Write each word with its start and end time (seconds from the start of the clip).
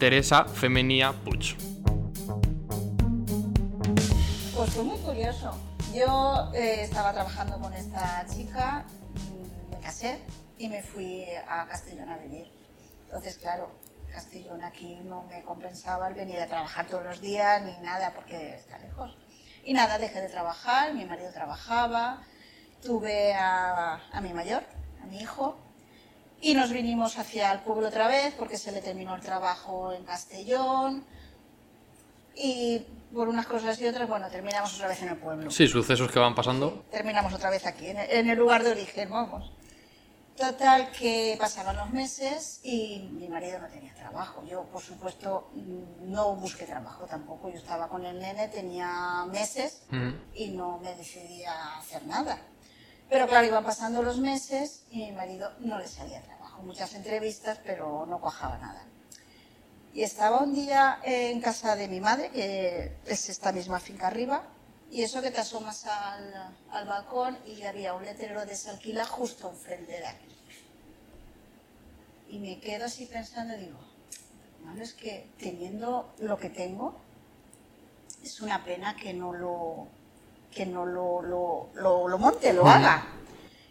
Teresa 0.00 0.46
Femenía 0.46 1.12
Puig. 1.12 1.58
Pues 4.56 4.70
fue 4.70 4.82
muy 4.82 4.96
curioso. 4.96 5.54
Yo 5.94 6.50
eh, 6.54 6.84
estaba 6.84 7.12
trabajando 7.12 7.60
con 7.60 7.74
esta 7.74 8.24
chica, 8.34 8.86
me 9.70 9.78
casé 9.80 10.18
y 10.56 10.68
me 10.68 10.82
fui 10.82 11.26
a 11.46 11.66
Castellón 11.66 12.08
a 12.08 12.16
vivir. 12.16 12.50
Entonces, 13.04 13.36
claro, 13.36 13.78
Castellón 14.10 14.64
aquí 14.64 14.98
no 15.04 15.24
me 15.24 15.42
compensaba 15.42 16.08
el 16.08 16.14
venir 16.14 16.40
a 16.40 16.46
trabajar 16.46 16.86
todos 16.86 17.04
los 17.04 17.20
días 17.20 17.62
ni 17.62 17.76
nada 17.84 18.14
porque 18.14 18.54
está 18.54 18.78
lejos. 18.78 19.14
Y 19.64 19.74
nada, 19.74 19.98
dejé 19.98 20.22
de 20.22 20.30
trabajar, 20.30 20.94
mi 20.94 21.04
marido 21.04 21.30
trabajaba, 21.30 22.22
tuve 22.82 23.34
a, 23.34 24.00
a 24.10 24.20
mi 24.22 24.32
mayor, 24.32 24.62
a 25.02 25.04
mi 25.04 25.20
hijo, 25.20 25.58
y 26.40 26.54
nos 26.54 26.72
vinimos 26.72 27.18
hacia 27.18 27.52
el 27.52 27.60
pueblo 27.60 27.88
otra 27.88 28.08
vez 28.08 28.34
porque 28.38 28.56
se 28.56 28.72
le 28.72 28.80
terminó 28.80 29.14
el 29.14 29.20
trabajo 29.20 29.92
en 29.92 30.04
Castellón. 30.04 31.04
Y 32.34 32.82
por 33.12 33.28
unas 33.28 33.46
cosas 33.46 33.80
y 33.80 33.86
otras, 33.86 34.08
bueno, 34.08 34.28
terminamos 34.28 34.74
otra 34.74 34.88
vez 34.88 35.02
en 35.02 35.08
el 35.10 35.16
pueblo. 35.16 35.50
Sí, 35.50 35.66
sucesos 35.66 36.10
que 36.10 36.18
van 36.18 36.34
pasando. 36.34 36.84
Terminamos 36.90 37.32
otra 37.34 37.50
vez 37.50 37.66
aquí, 37.66 37.88
en 37.88 38.30
el, 38.30 38.38
lugar 38.38 38.62
de 38.62 38.70
origen, 38.70 39.10
vamos. 39.10 39.52
Total, 40.36 40.90
que 40.92 41.36
pasaban 41.38 41.76
los 41.76 41.90
meses 41.90 42.60
y 42.62 43.10
mi 43.12 43.28
marido 43.28 43.58
no 43.58 43.68
tenía 43.68 43.92
trabajo. 43.94 44.42
Yo, 44.48 44.62
por 44.64 44.80
supuesto, 44.80 45.50
mm, 45.54 46.10
no 46.10 46.34
busqué 46.36 46.64
trabajo 46.64 47.04
tampoco. 47.04 47.50
Yo 47.50 47.58
estaba 47.58 47.88
con 47.88 48.06
el 48.06 48.18
nene, 48.18 48.48
tenía 48.48 49.26
meses 49.30 49.82
y 50.34 50.48
no 50.48 50.78
me 50.78 50.94
decidía 50.94 51.52
a 51.52 51.78
hacer 51.80 52.06
nada. 52.06 52.38
Pero 53.10 53.26
claro, 53.26 53.44
iban 53.44 53.64
pasando 53.64 54.02
los 54.04 54.18
meses 54.18 54.84
y 54.92 54.98
mi 54.98 55.12
marido 55.12 55.52
no 55.58 55.78
le 55.78 55.88
salía 55.88 56.22
trabajo. 56.22 56.62
Muchas 56.62 56.94
entrevistas, 56.94 57.58
pero 57.64 58.06
no 58.06 58.20
cuajaba 58.20 58.56
nada. 58.58 58.84
Y 59.92 60.04
estaba 60.04 60.38
un 60.38 60.54
día 60.54 61.00
en 61.02 61.40
casa 61.40 61.74
de 61.74 61.88
mi 61.88 62.00
madre, 62.00 62.30
que 62.30 62.96
es 63.06 63.28
esta 63.28 63.50
misma 63.50 63.80
finca 63.80 64.06
arriba, 64.06 64.44
y 64.92 65.02
eso 65.02 65.20
que 65.22 65.32
te 65.32 65.40
asomas 65.40 65.86
al, 65.86 66.54
al 66.70 66.86
balcón 66.86 67.36
y 67.44 67.62
había 67.62 67.94
un 67.94 68.04
letrero 68.04 68.46
de 68.46 68.54
se 68.54 68.70
alquila 68.70 69.04
justo 69.04 69.50
enfrente 69.50 69.90
de 69.90 70.06
aquí. 70.06 70.36
Y 72.28 72.38
me 72.38 72.60
quedo 72.60 72.84
así 72.84 73.06
pensando, 73.06 73.56
digo, 73.56 73.78
"Bueno, 74.62 74.80
es 74.84 74.92
que 74.94 75.28
teniendo 75.36 76.14
lo 76.18 76.38
que 76.38 76.50
tengo, 76.50 76.94
es 78.22 78.40
una 78.40 78.64
pena 78.64 78.94
que 78.94 79.12
no 79.14 79.32
lo, 79.32 79.88
que 80.52 80.66
no 80.66 80.84
lo, 80.84 81.22
lo, 81.22 81.70
lo, 81.74 82.08
lo 82.08 82.18
monte, 82.18 82.52
lo 82.52 82.66
haga. 82.66 83.06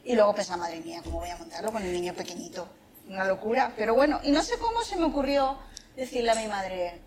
Y 0.03 0.15
luego 0.15 0.33
pensaba, 0.33 0.63
madre 0.63 0.79
mía, 0.79 1.01
¿cómo 1.03 1.19
voy 1.19 1.29
a 1.29 1.37
montarlo 1.37 1.71
con 1.71 1.83
el 1.83 1.91
niño 1.91 2.13
pequeñito? 2.13 2.67
Una 3.07 3.25
locura. 3.25 3.73
Pero 3.75 3.93
bueno, 3.95 4.19
y 4.23 4.31
no 4.31 4.41
sé 4.41 4.57
cómo 4.57 4.81
se 4.83 4.95
me 4.95 5.05
ocurrió 5.05 5.57
decirle 5.95 6.31
a 6.31 6.35
mi 6.35 6.47
madre, 6.47 7.01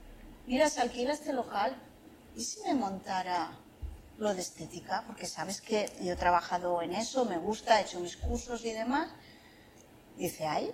mira, 0.46 0.68
se 0.68 0.80
alquila 0.80 1.12
este 1.12 1.32
local, 1.32 1.74
¿y 2.36 2.44
si 2.44 2.60
me 2.62 2.74
montara 2.74 3.52
lo 4.18 4.34
de 4.34 4.40
estética? 4.40 5.04
Porque 5.06 5.26
sabes 5.26 5.60
que 5.60 5.90
yo 6.02 6.12
he 6.12 6.16
trabajado 6.16 6.82
en 6.82 6.92
eso, 6.92 7.24
me 7.24 7.38
gusta, 7.38 7.80
he 7.80 7.82
hecho 7.82 8.00
mis 8.00 8.16
cursos 8.16 8.64
y 8.64 8.72
demás. 8.72 9.08
Dice, 10.16 10.46
ay, 10.46 10.72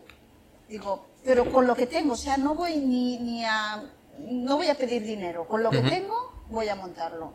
digo, 0.69 1.07
pero 1.25 1.51
con 1.53 1.67
lo 1.67 1.75
que 1.77 1.87
tengo, 1.87 2.15
o 2.15 2.17
sea, 2.17 2.37
no 2.37 2.55
voy 2.55 2.77
ni, 2.79 3.19
ni 3.19 3.45
a, 3.45 3.85
no 4.19 4.57
voy 4.57 4.69
a 4.69 4.75
pedir 4.75 5.03
dinero, 5.05 5.47
con 5.47 5.63
lo 5.63 5.71
que 5.71 5.83
tengo 5.83 6.33
voy 6.51 6.69
a 6.69 6.75
montarlo. 6.75 7.33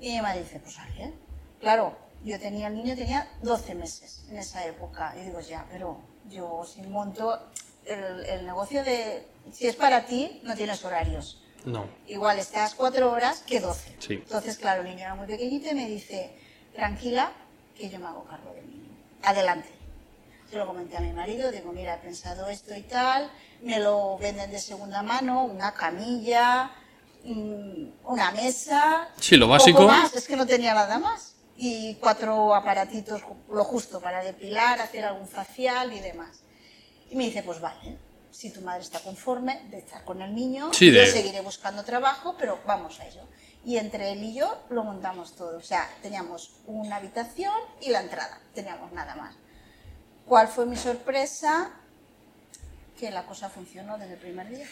Y 0.00 0.12
mi 0.12 0.20
madre 0.20 0.40
dice, 0.42 0.60
pues 0.60 0.76
vale. 0.76 1.12
Claro, 1.60 1.96
yo 2.24 2.38
tenía, 2.38 2.68
el 2.68 2.74
niño 2.74 2.94
tenía 2.94 3.28
12 3.42 3.74
meses 3.74 4.24
en 4.30 4.38
esa 4.38 4.64
época. 4.66 5.14
Y 5.16 5.24
digo, 5.24 5.40
ya, 5.40 5.66
pero 5.70 6.00
yo 6.28 6.64
si 6.64 6.82
monto 6.82 7.40
el, 7.84 8.24
el 8.26 8.46
negocio 8.46 8.84
de, 8.84 9.26
si 9.52 9.66
es 9.66 9.76
para 9.76 10.06
ti, 10.06 10.40
no 10.44 10.54
tienes 10.54 10.84
horarios. 10.84 11.42
No. 11.64 11.84
Igual 12.06 12.38
estás 12.38 12.74
cuatro 12.74 13.10
horas 13.10 13.42
que 13.46 13.60
12. 13.60 13.96
Sí. 13.98 14.14
Entonces, 14.14 14.56
claro, 14.56 14.82
el 14.82 14.88
niño 14.88 15.00
era 15.00 15.14
muy 15.14 15.26
pequeñito 15.26 15.68
y 15.70 15.74
me 15.74 15.88
dice, 15.88 16.36
tranquila, 16.74 17.32
que 17.76 17.88
yo 17.88 17.98
me 17.98 18.06
hago 18.06 18.24
cargo 18.24 18.52
del 18.54 18.70
niño. 18.70 18.90
Adelante. 19.22 19.68
Se 20.48 20.56
lo 20.56 20.66
comenté 20.66 20.96
a 20.96 21.00
mi 21.00 21.12
marido, 21.12 21.50
digo, 21.50 21.72
mira, 21.72 21.96
he 21.96 21.98
pensado 21.98 22.48
esto 22.48 22.72
y 22.76 22.82
tal, 22.82 23.28
me 23.62 23.80
lo 23.80 24.16
venden 24.18 24.52
de 24.52 24.60
segunda 24.60 25.02
mano, 25.02 25.44
una 25.44 25.74
camilla, 25.74 26.70
una 28.04 28.30
mesa. 28.32 29.08
Sí, 29.20 29.36
lo 29.36 29.46
poco 29.46 29.52
básico. 29.58 29.82
más, 29.86 30.14
es 30.14 30.26
que 30.26 30.36
no 30.36 30.46
tenía 30.46 30.74
nada 30.74 30.98
más. 30.98 31.34
Y 31.56 31.94
cuatro 31.96 32.54
aparatitos, 32.54 33.22
lo 33.50 33.64
justo 33.64 34.00
para 34.00 34.22
depilar, 34.22 34.80
hacer 34.80 35.04
algún 35.04 35.26
facial 35.28 35.92
y 35.92 36.00
demás. 36.00 36.40
Y 37.10 37.16
me 37.16 37.24
dice, 37.24 37.42
pues 37.42 37.60
vale, 37.60 37.96
si 38.30 38.50
tu 38.52 38.60
madre 38.60 38.82
está 38.82 39.00
conforme 39.00 39.62
de 39.70 39.78
estar 39.78 40.04
con 40.04 40.20
el 40.20 40.34
niño, 40.34 40.72
Sí, 40.74 40.92
yo 40.92 41.00
de- 41.00 41.06
seguiré 41.10 41.40
buscando 41.40 41.82
trabajo, 41.84 42.34
pero 42.38 42.58
vamos 42.66 43.00
a 43.00 43.06
ello. 43.06 43.22
Y 43.64 43.78
entre 43.78 44.12
él 44.12 44.22
y 44.22 44.34
yo 44.34 44.62
lo 44.70 44.84
montamos 44.84 45.34
todo. 45.34 45.56
O 45.56 45.62
sea, 45.62 45.88
teníamos 46.02 46.52
una 46.66 46.96
habitación 46.96 47.54
y 47.80 47.88
la 47.90 48.00
entrada, 48.02 48.38
teníamos 48.54 48.92
nada 48.92 49.16
más. 49.16 49.34
¿Cuál 50.26 50.48
fue 50.48 50.66
mi 50.66 50.76
sorpresa? 50.76 51.70
Que 52.98 53.10
la 53.10 53.24
cosa 53.26 53.48
funcionó 53.48 53.98
desde 53.98 54.14
el 54.14 54.18
primer 54.20 54.48
día. 54.48 54.66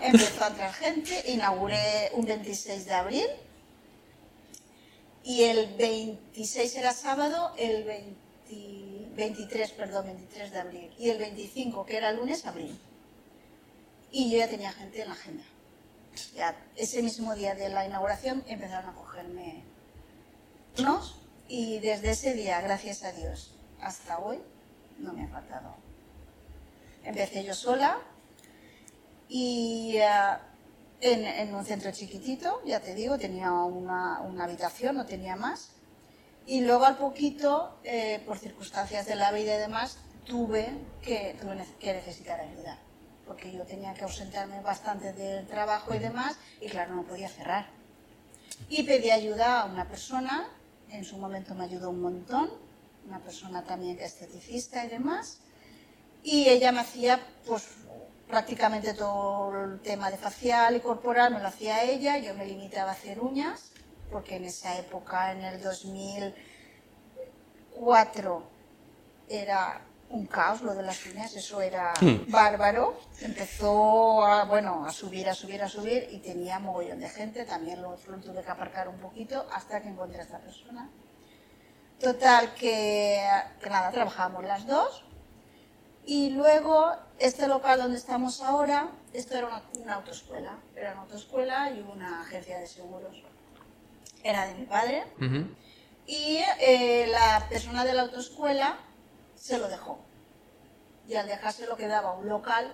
Empezó 0.00 0.44
a 0.44 0.48
entrar 0.48 0.72
gente, 0.72 1.22
inauguré 1.26 2.10
un 2.14 2.24
26 2.24 2.84
de 2.86 2.94
abril 2.94 3.26
y 5.24 5.42
el 5.44 5.74
26 5.76 6.76
era 6.76 6.92
sábado, 6.92 7.52
el 7.56 7.84
20 7.84 8.30
23, 9.20 9.72
perdón, 9.72 10.06
23 10.06 10.50
de 10.50 10.58
abril 10.58 10.90
y 10.98 11.10
el 11.10 11.18
25, 11.18 11.84
que 11.84 11.96
era 11.96 12.12
lunes, 12.12 12.46
abril. 12.46 12.78
Y 14.10 14.30
yo 14.30 14.38
ya 14.38 14.48
tenía 14.48 14.72
gente 14.72 15.02
en 15.02 15.08
la 15.08 15.14
agenda. 15.14 15.44
Ese 16.76 17.02
mismo 17.02 17.34
día 17.34 17.54
de 17.54 17.68
la 17.68 17.86
inauguración 17.86 18.42
empezaron 18.46 18.90
a 18.90 18.94
cogerme 18.94 19.62
unos 20.78 21.20
y 21.48 21.78
desde 21.80 22.10
ese 22.10 22.34
día, 22.34 22.60
gracias 22.60 23.02
a 23.04 23.12
Dios, 23.12 23.52
hasta 23.80 24.18
hoy 24.18 24.38
no 24.98 25.12
me 25.12 25.24
ha 25.24 25.28
faltado. 25.28 25.74
Empecé 27.04 27.44
yo 27.44 27.54
sola 27.54 27.98
y 29.30 29.96
ah, 29.98 30.40
en, 31.00 31.24
en 31.24 31.54
un 31.54 31.64
centro 31.64 31.92
chiquitito, 31.92 32.60
ya 32.66 32.80
te 32.80 32.94
digo, 32.94 33.16
tenía 33.16 33.52
una, 33.52 34.20
una 34.22 34.44
habitación, 34.44 34.96
no 34.96 35.06
tenía 35.06 35.36
más. 35.36 35.70
Y 36.46 36.62
luego 36.62 36.84
al 36.84 36.96
poquito, 36.96 37.78
eh, 37.84 38.20
por 38.26 38.38
circunstancias 38.38 39.06
de 39.06 39.14
la 39.14 39.30
vida 39.30 39.54
y 39.54 39.58
demás, 39.58 39.98
tuve 40.26 40.68
que, 41.00 41.36
tuve 41.40 41.64
que 41.78 41.92
necesitar 41.92 42.40
ayuda. 42.40 42.76
Porque 43.24 43.52
yo 43.52 43.62
tenía 43.64 43.94
que 43.94 44.02
ausentarme 44.02 44.60
bastante 44.62 45.12
del 45.12 45.46
trabajo 45.46 45.94
y 45.94 46.00
demás, 46.00 46.36
y 46.60 46.66
claro, 46.66 46.96
no 46.96 47.04
podía 47.04 47.28
cerrar. 47.28 47.68
Y 48.68 48.82
pedí 48.82 49.12
ayuda 49.12 49.60
a 49.60 49.64
una 49.66 49.86
persona, 49.86 50.48
en 50.90 51.04
su 51.04 51.18
momento 51.18 51.54
me 51.54 51.64
ayudó 51.64 51.90
un 51.90 52.00
montón, 52.00 52.50
una 53.06 53.20
persona 53.20 53.62
también 53.62 53.96
que 53.96 54.04
es 54.04 54.14
esteticista 54.14 54.84
y 54.84 54.88
demás, 54.88 55.38
y 56.24 56.48
ella 56.48 56.72
me 56.72 56.80
hacía 56.80 57.24
pues 57.46 57.68
prácticamente 58.30 58.94
todo 58.94 59.64
el 59.64 59.80
tema 59.80 60.10
de 60.10 60.16
facial 60.16 60.76
y 60.76 60.80
corporal, 60.80 61.34
me 61.34 61.40
lo 61.40 61.48
hacía 61.48 61.82
ella, 61.82 62.16
yo 62.18 62.32
me 62.34 62.46
limitaba 62.46 62.90
a 62.90 62.94
hacer 62.94 63.20
uñas, 63.20 63.72
porque 64.10 64.36
en 64.36 64.44
esa 64.44 64.78
época, 64.78 65.32
en 65.32 65.42
el 65.42 65.60
2004, 65.60 68.42
era 69.28 69.82
un 70.10 70.26
caos 70.26 70.60
lo 70.62 70.74
de 70.74 70.82
las 70.82 71.06
uñas, 71.06 71.34
eso 71.36 71.60
era 71.60 71.92
bárbaro. 72.28 72.98
Empezó 73.20 74.24
a, 74.24 74.44
bueno, 74.44 74.84
a 74.84 74.92
subir, 74.92 75.28
a 75.28 75.34
subir, 75.34 75.62
a 75.62 75.68
subir 75.68 76.08
y 76.10 76.18
tenía 76.18 76.58
mogollón 76.58 77.00
de 77.00 77.08
gente, 77.08 77.44
también 77.44 77.82
lo, 77.82 77.90
lo 77.90 78.16
tuve 78.18 78.42
que 78.42 78.50
aparcar 78.50 78.88
un 78.88 78.98
poquito 78.98 79.46
hasta 79.52 79.80
que 79.80 79.88
encontré 79.88 80.20
a 80.20 80.24
esta 80.24 80.38
persona. 80.38 80.90
Total, 82.00 82.54
que, 82.54 83.24
que 83.62 83.70
nada, 83.70 83.90
trabajábamos 83.90 84.44
las 84.44 84.66
dos. 84.66 85.04
Y 86.10 86.30
luego, 86.30 86.92
este 87.20 87.46
local 87.46 87.78
donde 87.78 87.96
estamos 87.96 88.40
ahora, 88.40 88.88
esto 89.12 89.36
era 89.38 89.46
una, 89.46 89.62
una 89.80 89.94
autoescuela. 89.94 90.58
Era 90.74 90.90
una 90.94 91.02
autoescuela 91.02 91.70
y 91.70 91.86
una 91.88 92.22
agencia 92.22 92.58
de 92.58 92.66
seguros. 92.66 93.14
Era 94.24 94.48
de 94.48 94.54
mi 94.54 94.66
padre. 94.66 95.04
Ujú. 95.20 95.46
Y 96.08 96.40
eh, 96.58 97.06
la 97.08 97.46
persona 97.48 97.84
de 97.84 97.92
la 97.92 98.02
autoescuela 98.02 98.76
se 99.36 99.58
lo 99.58 99.68
dejó. 99.68 100.00
Y 101.08 101.14
al 101.14 101.28
dejárselo 101.28 101.76
quedaba 101.76 102.12
un 102.14 102.28
local. 102.28 102.72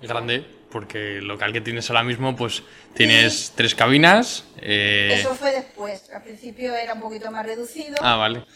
Grande, 0.00 0.46
porque 0.70 1.18
el 1.18 1.28
local 1.28 1.52
que 1.52 1.60
tienes 1.60 1.90
ahora 1.90 2.04
mismo, 2.04 2.34
pues 2.36 2.62
tienes 2.94 3.52
tres 3.54 3.74
cabinas. 3.74 4.44
eh, 4.62 5.10
Eso 5.20 5.34
fue 5.34 5.52
después. 5.52 6.08
Al 6.08 6.22
principio 6.22 6.74
era 6.74 6.94
un 6.94 7.02
poquito 7.02 7.30
más 7.30 7.44
reducido. 7.44 7.96
Ah, 8.00 8.16
vale. 8.16 8.46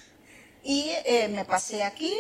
Y 0.62 0.90
eh, 1.05 1.28
me 1.28 1.44
pasé 1.44 1.82
aquí, 1.82 2.14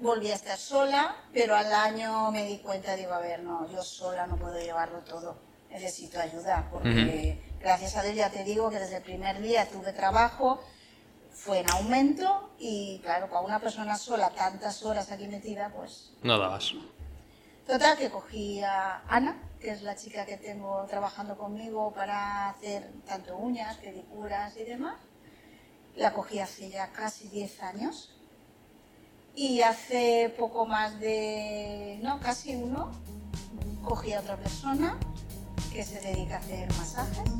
volví 0.00 0.30
a 0.30 0.34
estar 0.34 0.58
sola, 0.58 1.16
pero 1.32 1.54
al 1.54 1.72
año 1.72 2.30
me 2.30 2.44
di 2.44 2.58
cuenta, 2.58 2.96
digo, 2.96 3.12
a 3.12 3.20
ver, 3.20 3.42
no, 3.42 3.70
yo 3.70 3.82
sola 3.82 4.26
no 4.26 4.36
puedo 4.36 4.58
llevarlo 4.58 4.98
todo, 5.00 5.36
necesito 5.70 6.18
ayuda, 6.20 6.68
porque 6.70 7.40
gracias 7.60 7.96
a 7.96 8.02
Dios 8.02 8.16
ya 8.16 8.30
te 8.30 8.44
digo 8.44 8.70
que 8.70 8.78
desde 8.78 8.96
el 8.96 9.02
primer 9.02 9.40
día 9.40 9.68
tuve 9.68 9.92
trabajo, 9.92 10.60
fue 11.32 11.60
en 11.60 11.70
aumento 11.70 12.50
y 12.58 13.00
claro, 13.02 13.28
para 13.28 13.40
una 13.40 13.60
persona 13.60 13.96
sola 13.96 14.30
tantas 14.30 14.82
horas 14.84 15.10
aquí 15.10 15.28
metida, 15.28 15.72
pues 15.74 16.12
No 16.22 16.38
dabas. 16.38 16.72
Total, 17.66 17.96
que 17.96 18.10
cogí 18.10 18.60
a 18.62 19.02
Ana, 19.08 19.36
que 19.60 19.70
es 19.70 19.82
la 19.82 19.94
chica 19.94 20.26
que 20.26 20.36
tengo 20.36 20.84
trabajando 20.86 21.38
conmigo 21.38 21.92
para 21.92 22.48
hacer 22.50 22.90
tanto 23.06 23.36
uñas, 23.36 23.76
pedicuras 23.76 24.56
y 24.56 24.64
demás. 24.64 24.96
La 25.94 26.12
cogí 26.12 26.40
hace 26.40 26.68
ya 26.68 26.90
casi 26.90 27.28
10 27.28 27.62
años. 27.62 28.19
Y 29.34 29.62
hace 29.62 30.34
poco 30.38 30.66
más 30.66 30.98
de, 31.00 31.98
no, 32.02 32.20
casi 32.20 32.56
uno, 32.56 32.90
cogí 33.84 34.12
a 34.12 34.20
otra 34.20 34.36
persona 34.36 34.98
que 35.72 35.84
se 35.84 36.00
dedica 36.00 36.36
a 36.36 36.38
hacer 36.40 36.68
masajes 36.74 37.30